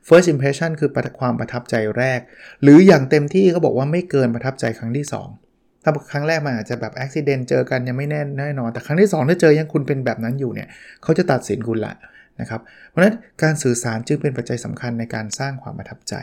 [0.09, 2.21] first impression คือความประทับใจแรก
[2.63, 5.46] หรืออย่างเต็มที่เขาบอกว่าไม่เกินประทับใจครั้งที่ 2
[5.89, 10.69] ถ้าครั้งแรกมันอาจจะแบบอุบิเหตุเจอกันยังไม่แน่แน่นอน แต่ครั้งที่ 2 ถ้าเจอยังคุณเป็นแบบนั้นอยู่เนี่ย
[11.03, 11.95] เขาจะตัดสินคุณละ
[12.41, 16.15] นะครับ เพราะฉะนั้นการสื่อสารจึงเป็นปัจจัยสำคัญในการสร้างความประทับใจ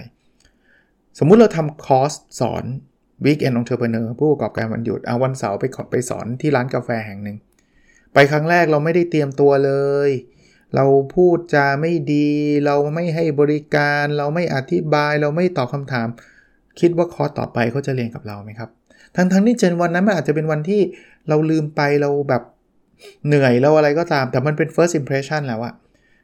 [1.20, 2.64] สมมุติเราทำคอร์สสอน
[3.26, 7.38] Weekend Entrepreneur ผู้ประกอบการวันหยุดเอาวันเสาร์ไปขอไปสอนที่ร้านกาแฟแห่งหนึ่ง
[8.14, 9.72] ไปครั้งแรกเราไม่ได้เตรียมตัวเล
[10.08, 10.10] ย
[10.76, 12.30] เราพูดจาไม่ดี
[12.66, 16.08] เราไม่ให้บริการ เราไม่อธิบาย เราไม่ตอบคำถาม
[16.80, 18.70] คิดว่าคอร์สต่อไปเขาจะเรียนกับเราไหมครับ
[19.16, 20.82] ทั้งทั้งที่เจนวันนั้นมันอาจจะเป็นวันที่
[21.30, 22.44] เราลืมไปเราแบบ
[23.28, 25.74] เหนื่อยเราอะไรก็ตาม แต่มันเป็น first impression แล้วอะ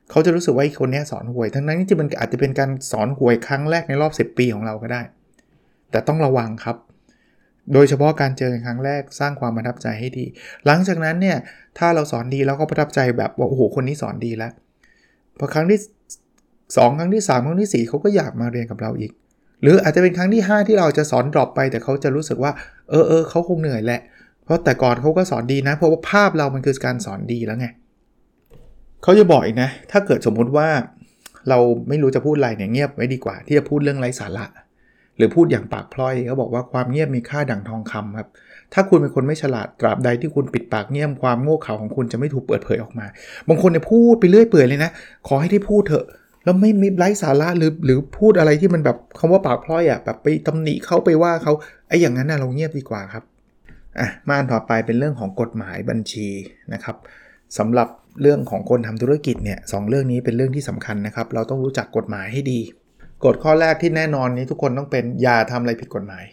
[0.09, 5.01] เขาจะรู้สึกว่าคนนี้สอนหวย ทั้งนั้นที่มันอาจจะเป็นการสอนหวยครั้งแรกในรอบ 10 ปีของเราก็ได้
[5.91, 6.77] แต่ต้องระวังครับ
[7.73, 10.25] โดยเฉพาะการเจอครั้งแรกสร้างความประทับใจให้ดี
[10.65, 11.37] หลังจากนั้นเนี่ย
[11.77, 14.51] ถ้าเราสอนดีแล้วก็ประทับใจแบบว่าโอ้โหคนนี้สอนดีแล้ว
[15.39, 15.79] พอครั้งที่
[16.49, 19.11] 2 ครั้งที่ 3 ครั้งที่ 4เขาก็อยากมาเรียนกับเราอีก
[19.61, 22.51] หรืออาจจะเป็นครั้งที่ 5 ที่เราจะสอนดรอปไป แต่เขาจะรู้สึกว่า
[22.89, 24.01] เออเออเขาคงเหนื่อยแหละ
[24.43, 27.67] เพราะแต่ก่อนเขาก็สอนดีนะ เพราะว่าภาพเรามันคือการสอนดีแล้วไง
[29.03, 30.67] เขาจะบอกอีกนะ ถ้าเกิดสมมุติว่า
[31.49, 34.45] เราไม่รู้จะพูดอะไรเนี่ยเงียบไว้ดีกว่า ที่จะพูดเรื่องไร้สาระ
[35.17, 38.29] หรือพูดอย่างปากพลอยเขาบอกว่าความเงียบมีค่าดั่งทองคำครับ
[38.73, 43.05] ถ้าคุณเป็นคนไม่ฉลาดตราบใดที่คุณปิดปากเงียบความโง่เขลาของคุณจะไม่ถูกเปิดเผยออกมา
[43.47, 44.91] บางคนเนี่ยพูดไปเรื่อยเปื่อยเลยนะ
[45.27, 46.05] ขอให้ได้พูดเถอะ
[46.43, 51.53] แล้วไม่ไม่ไร้สาระหรือหรือพูดอะไรที่มันแบบคำว่าปากพลอยอะ่ะแบบไปตำหนิเขาไปว่าเขา
[51.87, 53.23] ไอ้อย่างนั้นนะเราเงียบดีกว่าครับ
[53.99, 56.29] อะมาอันต่อไปเป็นเรื่องของกฎหมายบัญชี
[56.73, 56.95] นะครับ
[57.57, 57.87] สำหรับ
[58.21, 62.59] เรื่องของคนทำธุรกิจเนี่ยสเรื่องนี้เป็นเรื่องที่สำคัญนะครับ เราต้องรู้จักกฎหมายให้ดี
[63.25, 66.25] กฎข้อแรกที่แน่นอนนี้ทุกคนต้องเป็นอย่าทำอะไรผิดกฎหมาย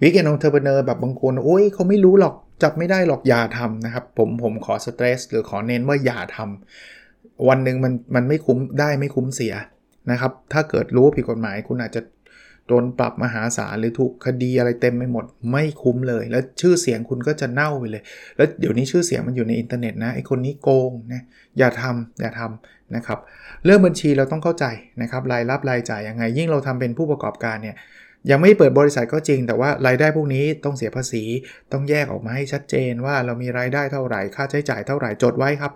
[0.00, 7.01] วิกเกนองเทอร์เบเนอร์แบบบางคนโอ้ยเขาไม่รู้หรอกจับไม่ได้หรอกอย่าทำนะครับ ผมผมขอสเตรสหรือขอเน้นว่าอย่าทำ
[7.48, 9.54] วันหนึ่งมันมันไม่คุ้มได้ไม่คุ้มเสีย
[10.10, 12.02] นะครับ ถ้าเกิดรู้ผิดกฎหมายคุณอาจจะ
[12.68, 18.02] โดนปรับมหาศาลหรือถูกคดีอะไรเต็มไปหมด ไม่คุ้มเลย แล้วชื่อเสียงคุณก็จะเน่าไปเลย
[18.36, 21.22] แล้วเดี๋ยวนี้ชื่อเสียงมันอยู่ในอินเทอร์เน็ตนะไอคนนี้โกงนะ
[21.58, 23.18] อย่าทำอย่าทำนะครับ
[23.64, 24.66] เรื่องบัญชีเราต้องเข้าใจ
[25.02, 27.76] นะครับรายรับรายจ่ายยังไง ยิ่งเราทำเป็นผู้ประกอบการเนี่ย
[28.30, 31.24] ยังไม่เปิดบริษัทก็จริง แต่ว่ารายได้พวกนี้ต้องเสียภาษี
[31.72, 35.72] ต้องแยกออกมาให้ชัดเจนว่าเรามีรายได้เท่าไหร่ค่าใช้จ่ายเท่าไหร่จดไว้ครับ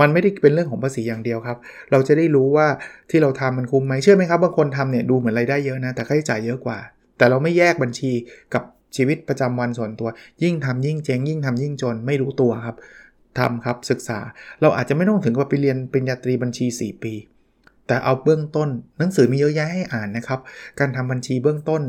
[0.00, 1.58] มันไม่ได้เป็นเรื่องของภาษีอย่างเดียวครับ
[1.90, 2.66] เราจะได้รู้ว่า
[3.10, 6.78] ที่เราทำมันคุ้มไหมเชื่อไหมครับบางคนทำเนี่ยดูเหมือนรายได้เยอะนะ แต่ค่าใช้จ่ายเยอะกว่า
[7.18, 8.12] แต่เราไม่แยกบัญชี
[8.54, 8.62] กับ
[8.96, 10.08] ชีวิตประจำวันส่วนตัว
[10.42, 12.76] ยิ่งทำยิ่งเจ๊งยิ่งทำยิ่งจนไม่รู้ตัวครับ
[13.38, 14.18] ทำครับศึกษา
[14.60, 17.14] เราอาจจะไม่ต้องถึงกับไปเรียนปริญญาตรีบัญชี 4 ปี
[17.86, 18.68] แต่เอาเบื้องต้น
[18.98, 20.40] หนังสือมีเยอะแยะให้อ่านนะครับ
[20.78, 21.82] การทำบัญชีเบื้องต้น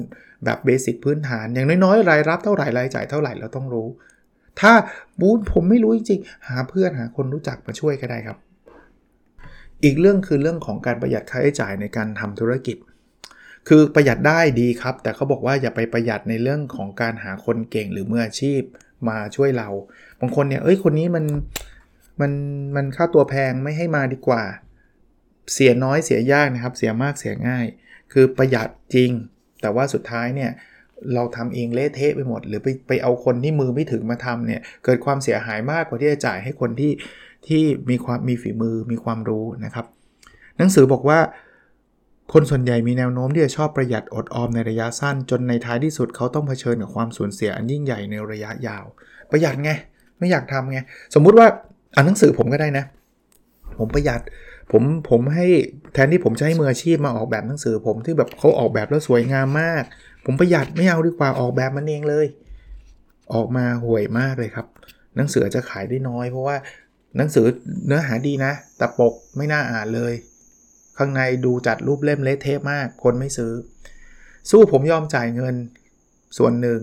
[0.45, 3.87] แบบเบสิกพื้นฐาน อย่างน้อยๆรายรับเท่าไหร่รายจ่ายเท่าไหร่เราต้องรู้
[4.61, 4.73] ถ้า
[5.19, 8.37] บูผมไม่รู้จริงๆหาเพื่อนหาคนรู้จักมาช่วยก็ได้ครับ
[9.83, 12.77] อีกเรื่องคือเรื่องของการประหยัดค่าใช้จ่ายในการทำธุรกิจ
[13.67, 18.61] คือประหยัดได้ดีครับ แต่เขาบอกว่าอย่าไปประหยัดในเรื่องของการหาคนเก่งหรือมืออาชีพ
[19.09, 19.69] มาช่วยเรา
[20.19, 21.25] บางคนเนี่ยเอ้ยคนนี้มัน
[22.21, 22.31] มัน
[22.75, 24.43] มันค่าตัวแพงไม่ให้มาดีกว่า
[25.53, 27.65] เสียน้อยเสียยากนะครับ เสียมากเสียง่าย
[28.13, 29.11] คือประหยัดจริง
[29.61, 30.51] แต่ว่าสุดท้ายเนี่ย
[31.15, 36.91] เราทำเองเละเทะไปหมด หรือไปไปเอาคนที่มือไม่ถึงมาทำเนี่ยเกิดความเสียหายมากกว่าที่จะจ่ายให้คนที่
[37.47, 39.85] ที่มีความมีฝีมือมีความรู้นะครับ
[40.57, 41.19] หนังสือบอกว่า
[42.33, 48.85] คนส่วนใหญ่มีแนวโน้มที่จะชอบประหยัดอดออมในระยะสั้น จนในท้ายที่สุดเขาต้องเผชิญกับความสูญเสียอันยิ่งใหญ่ในระยะยาว
[49.31, 49.71] ประหยัดไง
[50.19, 50.79] ไม่อยากทำไง
[51.15, 51.47] สมมุติว่า
[51.95, 52.85] อ่านหนังสือผมก็ได้นะ
[53.79, 54.21] ผมประหยัด
[54.71, 55.47] ผมผมให้
[55.93, 59.83] แทนที่ผมจะให้มืออาชีพมาออกแบบหนังสือผมที่แบบเขาออกแบบแล้วสวยงามมาก
[60.25, 62.27] ผมประหยัดไม่เอาดีกว่าออกแบบมันเองเลย
[63.33, 64.67] ออกมาห่วยมากเลยครับ
[65.15, 66.57] หนังสือจะขายได้น้อย เพราะว่า
[67.17, 67.45] หนังสือ
[67.87, 70.13] เนื้อหาดีนะ แต่ปกไม่น่าอ่านเลย
[70.97, 73.53] ข้างในดูจัดรูปเล่มเละเทะมากคนไม่ซื้อ
[74.49, 75.55] สู้ผมยอมจ่ายเงิน
[76.37, 76.79] ส่วนหนึ่ง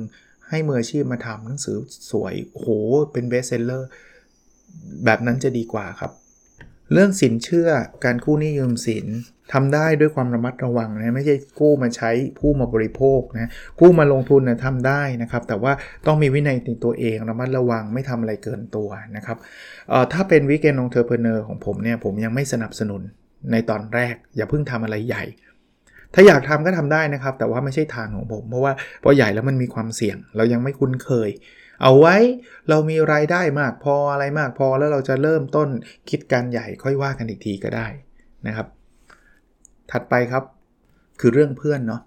[0.48, 1.76] ให้มืออาชีพมาทำหนังสือ
[2.10, 2.66] สวยโห
[3.12, 3.88] เป็น bestseller
[5.04, 6.12] แบบนั้นจะดีกว่าครับ
[6.92, 7.68] เรื่องสินเชื่อ
[8.04, 9.06] การกู้หนี้ยืมสิน
[9.52, 12.10] ทำได้ด้วยความระมัดระวังนะไม่ใช่กู้มาใช้
[12.42, 13.50] กู้มาบริโภคนะ
[13.80, 15.72] กู้มาลงทุนนะทำได้นะครับ แต่ว่า
[16.06, 19.36] ต้องมีวินัยในตัวเองระมัดระวังไม่ทำอะไรเกินตัวนะครับ
[20.12, 23.02] ถ้าเป็น weekend entrepreneur ของผมเนี่ยผมยังไม่สนับสนุน
[23.52, 25.24] ในตอนแรก อย่าเพิ่งทำอะไรใหญ่
[26.14, 28.72] ถ้าอยากทำก็ทำได้นะครับ แต่ว่าไม่ใช่ทางของผม เพราะว่า
[29.02, 31.30] พอใหญ่แล้วมันมีความเสี่ยง เรายังไม่คุ้นเคย
[31.82, 32.16] เอาไว้
[32.68, 35.68] เรามีรายได้มากพออะไรมากพอแล้วเราจะเริ่มต้น
[36.10, 37.86] คิดการใหญ่ค่อยว่ากันอีกทีก็ได้
[38.46, 38.66] นะครับ
[39.90, 40.44] ถัดไปครับ
[41.20, 42.02] คือเรื่องเพื่อนเนาะ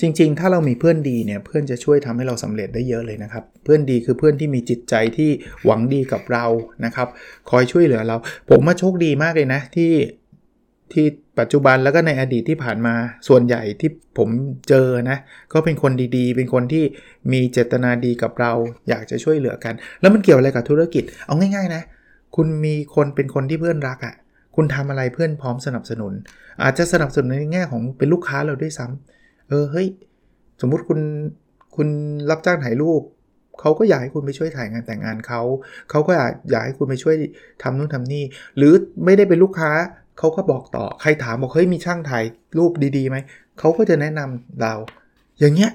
[0.00, 5.30] จริง ๆ ถ้าเรามีเพื่อนดีเนี่ยเพื่อนจะช่วยทำให้เราสำเร็จได้เยอะเลยนะครับ เพื่อนดีคือเพื่อนที่มีจิตใจที่
[5.64, 6.44] หวังดีกับเรา
[6.84, 7.08] นะครับ
[7.50, 8.16] คอยช่วยเหลือเรา
[8.50, 9.92] ผมมาโชคดีมากเลยนะที่
[10.92, 11.06] ที่
[11.38, 12.94] ปัจจุบันแล้วก็ในอดีตที่ผ่านมา
[13.28, 14.28] ส่วนใหญ่ที่ผม
[14.68, 15.18] เจอนะ
[15.52, 16.84] ก็เป็นคนดีๆ เป็นคนที่
[17.32, 18.52] มีเจตนาดีกับเรา
[18.88, 21.82] อยากจะช่วยเหลือกัน แล้วมันเกี่ยวอะไรกับธุรกิจ เอาง่าย ๆ นะ
[22.36, 24.14] คุณมีคนเป็นคนที่เพื่อนรักอะ่ะ
[24.56, 26.12] คุณทำอะไรเพื่อนพร้อมสนับสนุน
[26.62, 29.86] อาจจะสนับสนุนในแง่ของเป็นลูกค้าเราด้วยซ้ำเออเฮ้ย
[30.60, 31.00] สมมุติคุณ
[31.76, 31.88] คุณ
[32.30, 33.02] รับจ้างถ่ายรูป
[33.60, 35.42] เขาก็อยากให้คุณไปช่วยถ่ายงานแต่งงานเขา
[35.90, 37.16] เขาก็อยากอยากให้คุณไปช่วย
[37.62, 38.24] ทำนู่นทำนี่
[38.56, 38.72] หรือ
[39.04, 39.70] ไม่ได้เป็นลูกค้า
[40.18, 42.24] เขาก็บอกต่อใครถามบอกเฮ้ยมีช่างถ่าย
[42.58, 43.16] รูปดีๆไหม
[43.58, 44.74] เขาก็จะแนะนำเรา
[45.40, 45.70] อย่างเงี้ย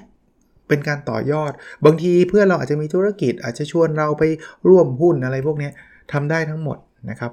[0.68, 1.52] เป็นการต่อยอด
[1.84, 4.22] บางทีเพื่อนเราอาจจะมีธุรกิจ อาจจะชวนเราไป
[4.68, 5.70] ร่วมหุ้นอะไรพวกนี้
[6.12, 6.78] ทำได้ทั้งหมด
[7.10, 7.32] นะครับ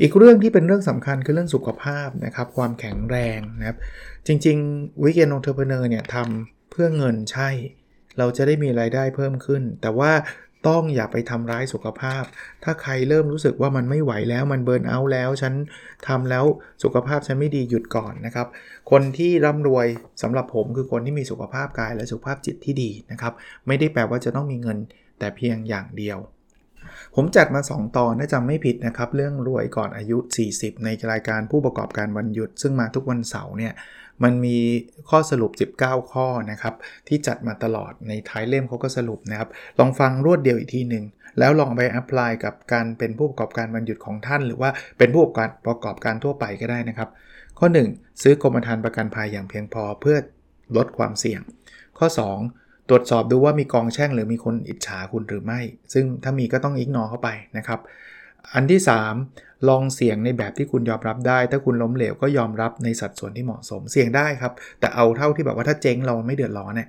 [0.00, 3.76] อีกเรื่องที่เป็นเรื่องสำคัญคือเรื่องสุขภาพนะครับ ความแข็งแรงนะครับ
[4.26, 7.48] จริงๆ weekend entrepreneur เนี่ยทำเพื่อเงินใช่
[8.18, 10.12] เราจะได้มีรายได้เพิ่มขึ้น แต่ว่า
[10.66, 12.22] ต้องอย่าไปทำร้ายสุขภาพ
[12.64, 15.54] ถ้าใครเริ่มรู้สึกว่ามันไม่ไหวแล้วมัน burnout แล้ว ฉัน
[16.08, 16.44] ทำแล้ว
[16.82, 18.46] สุขภาพฉันไม่ดีหยุดก่อนนะครับ
[18.90, 19.86] คนที่ร่ำรวย
[20.22, 23.32] สำหรับผมคือคนที่มีสุขภาพกายและสุขภาพจิตที่ดีนะครับ
[23.66, 24.78] ไม่ได้แปลว่าจะต้องมีเงิน
[25.18, 26.18] แต่เพียงอย่างเดียว
[27.14, 30.18] ผมจัดมา 2 ตอนน่าจะไม่ผิดนะครับ เรื่องรวยก่อนอายุ
[30.52, 33.72] 40 ในรายการผู้ประกอบการวันหยุด ซึ่งมาทุกวันเสาร์เนี่ย
[34.24, 34.58] มันมี
[35.10, 35.50] ข้อสรุป
[35.80, 36.74] 19 ข้อนะครับ
[37.08, 41.04] ที่จัดมาตลอดในท้ายเล่มเขาก็สรุปนะครับ ลองฟังรวดเดียวอีกทีหนึ่ง
[41.38, 47.08] แล้วลองไปแอพพลายกับการเป็นผู้ประกอบการวันหยุดของท่าน หรือว่าเป็นผู้ประกอบการประกอบการทั่วไปก็ได้นะครับ
[47.58, 50.16] ข้อ 1 ซื้อกรมธรรม์ประกันภัยอย่างเพียงพอเพื่อ
[50.76, 51.40] ลดความเสี่ยง
[51.98, 52.06] ข้อ
[52.48, 55.60] 2 ตรวจสอบดูว่ามีกองแช่งหรือมีคนอิจฉาคุณหรือไม่
[55.92, 57.28] ซึ่งถ้ามีก็ต้องอิกนอเข้าไป
[57.58, 57.80] นะครับ
[58.54, 58.80] อันที่
[59.24, 66.88] 3 ลองเสี่ยงในแบบที่คุณยอมรับได้ ถ้าคุณล้มเหลวก็ยอมรับในสัดส่วนที่เหมาะสม เสี่ยงได้ครับ แต่เอาเท่าที่แบบว่าถ้าเจ๊งเราไม่เดือดร้อนเนี่ย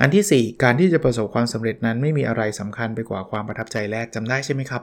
[0.00, 4.82] อันที่ 4 การที่จะประสบความสำเร็จนั้นไม่มีอะไรสำคัญไปกว่าความประทับใจแรกจำได้ใช่ไหมครับ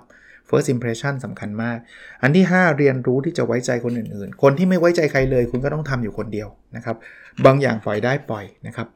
[0.49, 1.77] first impression สำคัญมาก
[2.21, 6.97] อันที่ 5 เรียนรู้ที่จะไว้ใจคนอื่นๆ คนที่ไม่ไว้ใจใครเลย คุณก็ต้องทำอยู่คนเดียวนะครับ
[7.45, 8.87] บางอย่างปล่อยได้ปล่อยนะครับ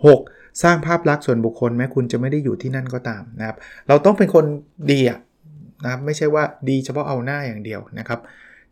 [0.00, 0.62] 6.
[0.62, 3.56] สร้างภาพลักษณ์ส่วนบุคคลแม้คุณจะไม่ได้อยู่ที่นั่นก็ตามนะครับ
[3.88, 4.44] เราต้องเป็นคน
[4.92, 5.18] ดีอะ
[5.82, 8.20] นะครับไม่ใช่ว่าดีเฉพาะเอาหน้าอย่างเดียวนะครับ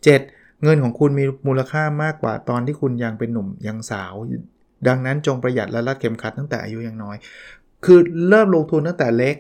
[0.05, 0.63] 7.
[0.63, 4.15] เงินของคุณมีมูลค่ามากกว่าตอนที่คุณยังเป็นหนุ่มยังสาว
[4.89, 7.17] ดังนั้นจงประหยัดและรัดเข็มขัดตั้งแต่อายุยังน้อย
[7.85, 9.37] คือเริ่มลงทุนตั้งแต่เล็ก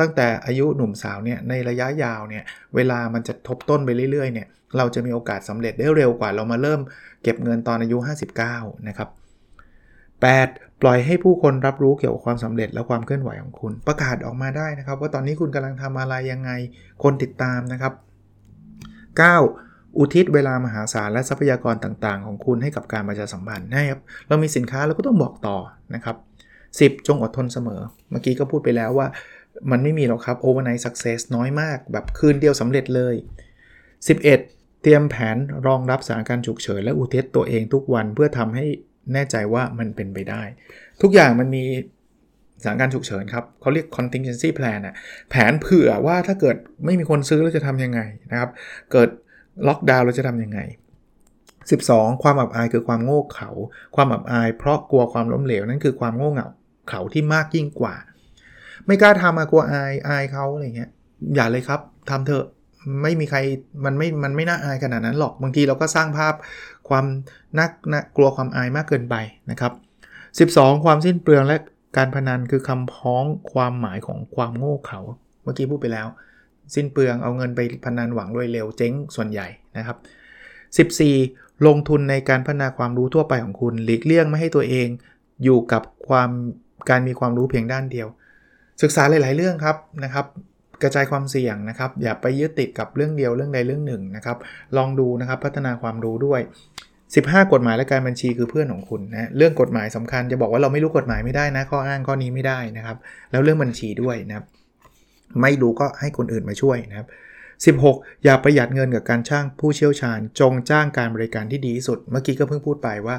[0.00, 6.80] ตั้งแต่อายุหนุ่มสาวเนี่ยในระยะยาวเนี่ยเวลามันจะทบต้นไปเรื่อยๆเนี่ยเราจะมีโอกาสสำเร็จได้เร็วกว่าเรามาเริ่ม
[7.22, 7.96] เก็บเงินตอนอายุ
[8.42, 9.08] 59 นะครับ
[10.20, 10.67] 8.
[10.82, 16.50] ปล่อยให้ผู้คนรับรู้เกี่ยวกับความสำเร็จและความเคลื่อนไหวของคุณ ประกาศออกมาได้นะครับ ว่าตอนนี้คุณกำลังทำอะไรยังไง
[17.02, 17.92] คนติดตามนะครับ
[19.20, 19.98] 9.
[19.98, 25.56] อุทิศเวลามหาศาลและทรัพยากรต่างๆ ของคุณให้กับการประชาสัมพันธ์นะครับเรามีสินค้าเราก็ต้องบอกต่อ
[25.94, 26.16] นะครับ
[26.62, 27.06] 10.
[27.06, 29.06] จงอดทนเสมอ เมื่อกี้ก็พูดไปแล้วว่า
[29.70, 33.14] มันไม่มีหรอกครับ overnight success น้อยมาก แบบคืนเดียวสำเร็จเลย
[33.98, 34.22] 11.
[34.82, 35.36] เตรียมแผน
[35.66, 38.66] รองรับสถานการณ์ฉุกเฉินและอุทิศตัวเองทุกวันเพื่อทำให้
[39.12, 40.42] แน่ใจว่ามันเป็นไปได้
[41.02, 41.64] ทุกอย่างมันมี
[42.62, 44.94] สถานการณ์ฉุกเฉินครับเขาเรียก contingency plan อะ
[45.30, 48.50] แผนเผื่อว่าถ้าเกิดไม่มีคนซื้อเราจะทำยังไงนะครับ
[48.92, 49.08] เกิด
[49.68, 50.60] ล็อกดาวน์เราจะทำยังไง
[51.42, 53.48] 12 ความอับอายคือความโง่เขลา
[53.96, 56.48] ความอับอายเพราะกลัวความล้มเหลวนั่นคือความโง่เง่า
[56.88, 57.94] เขาที่มากยิ่งกว่า
[58.86, 60.90] ไม่กล้าทำอะกลัวอายอายเขาอะไรเงี้ย
[61.34, 62.44] อย่าเลยครับทำเถอะ
[63.02, 63.38] ไม่มีใคร
[63.84, 66.34] มันไม่มันไม่น่าอายขนาดนั้นหรอกบางทีเราก็สร้างภาพ
[66.88, 67.04] ความ
[67.58, 69.14] น่านกลัวความอายมากเกินไป
[69.50, 69.72] นะครับ
[70.50, 71.56] 12 ความสิ้นเปลืองและ
[71.96, 75.00] การพนันคือคำพ้องความหมายของความโง่เขลา
[75.42, 76.06] เมื่อกี้พูดไปแล้ว
[76.74, 79.96] สิ้นเปลืองเอาเงินไปพนันหวังรวยเร็วเจ๊งส่วนใหญ่นะครับ
[81.22, 84.88] 14 ลงทุนในการพัฒนาความรู้ทั่วไปของคุณ หลีกเลี่ยงไม่ให้ตัวเอง
[85.44, 86.30] อยู่กับความ
[86.90, 88.08] การมีความรู้เพียงด้านเดียว
[88.82, 90.26] ศึกษาหลาย ๆ เรื่องครับนะครับ
[90.82, 94.36] กระจายความเสี่ยงนะครับ อย่าไปยึดติดกับเรื่องเดียวเรื่องใดเรื่องหนึ่งนะครับ
[94.76, 96.40] ลองดูนะครับพัฒนาความรู้ด้วย
[96.94, 102.96] 15 กฎหมายและการบัญชีคือเพื่อนของคุณนะเรื่องกฎหมายสำคัญจะบอกว่าเราไม่รู้กฎหมายไม่ได้นะข้ออ้างข้อนี้ไม่ได้นะครับ
[103.30, 104.46] แล้วเรื่องบัญชีด้วยนะครับ
[105.42, 107.08] ไม่รู้ก็ให้คนอื่นมาช่วยนะครับ
[107.88, 113.16] 16 อย่าประหยัดเงินกับการจ้างผู้เชี่ยวชาญ จงจ้างการบริการที่ดีที่สุด เมื่อกี้ก็เพิ่งพูดไปว่า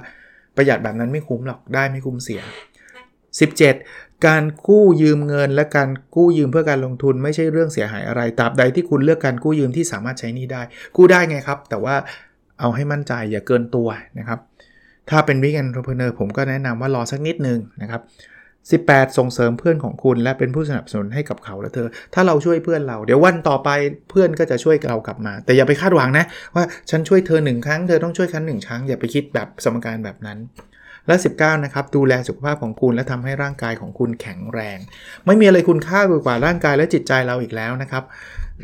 [0.55, 2.41] ประหยัดแบบนั้นไม่คุ้มหรอกได้ไม่คุ้มเสีย
[3.27, 10.62] 17 การกู้ยืมเงินและการกู้ยืมเพื่อการลงทุนไม่ใช่เรื่องเสียหายอะไรตราบใดที่คุณเลือกการกู้ยืมที่สามารถใช้นี้ได้
[10.95, 11.95] กู้ได้ไงครับ แต่ว่า
[12.60, 13.88] เอาให้มั่นใจอย่าเกินตัว
[14.19, 14.39] นะครับ
[15.10, 18.01] ถ้าเป็นวิกแอนทรเพเนอร์ผมก็แนะนำว่ารอสักนิดนึงนะครับ
[18.86, 23.69] 18 ส่งเสริมเพื่อนของคุณ และเป็นผู้สนับสนุนให้กับเขาและเธอ ถ้าเราช่วยเพื่อนเรา เดี๋ยววันต่อไป
[24.10, 30.38] เพื่อนก็จะช่วยเรากลับมา แต่อย่าไปคาดหวังนะ ว่าฉันช่วยเธอหนึ่งครั้งเธอต้องช่วยฉันหนึ่งครั้งอย่าไปคิดแบบสมการแบบนั้น
[31.09, 34.77] และ 19 นะครับ ดูแลสุขภาพของคุณและทำให้ร่างกายของคุณแข็งแรง
[35.25, 38.03] ไม่มีอะไรคุณค่ากว่าร่างกายและจิตใจเราอีกแล้วนะครับ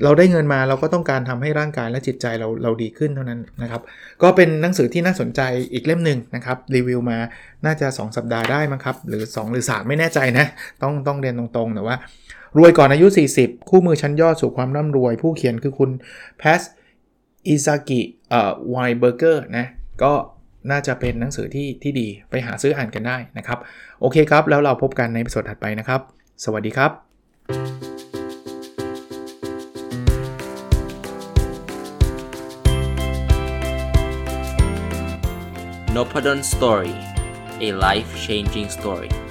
[0.04, 3.82] เราได้เงินมาเราก็ต้องการทำให้ร่างกายและจิตใจเราเราดีขึ้นเท่านั้นนะครับ
[4.22, 5.42] ก็เป็นหนังสือที่น่าสนใจ
[5.74, 7.18] อีกเล่มหนึ่งนะครับ รีวิวมา
[7.66, 10.46] น่าจะ 2 สัปดาห์ได้มั้งครับ หรือ 2 หรือ 3 ไม่แน่ใจนะ
[10.82, 11.96] ต้องต้องเรียนตรงๆแต่ว่า
[12.58, 15.90] รวยก่อนอายุ 40 คู่มือชั้นยอดสู่ความร่ำรวย ผู้เขียนคือคุณ
[16.38, 16.62] แพส
[17.48, 19.66] อิซากิเอ่อไวเบอร์เกอร์นะ
[20.04, 20.14] ก็
[20.72, 23.60] น่าจะเป็นหนังสือที่ที่ดีไปหาซื้ออ่านกันได้นะครับ
[24.02, 26.02] โอเคครับ แล้วเราพบกันในสดถัดไปนะครับ
[26.44, 26.92] สวัสดีครับ
[35.96, 36.96] n o p a d o n Story
[37.68, 39.25] a life changing story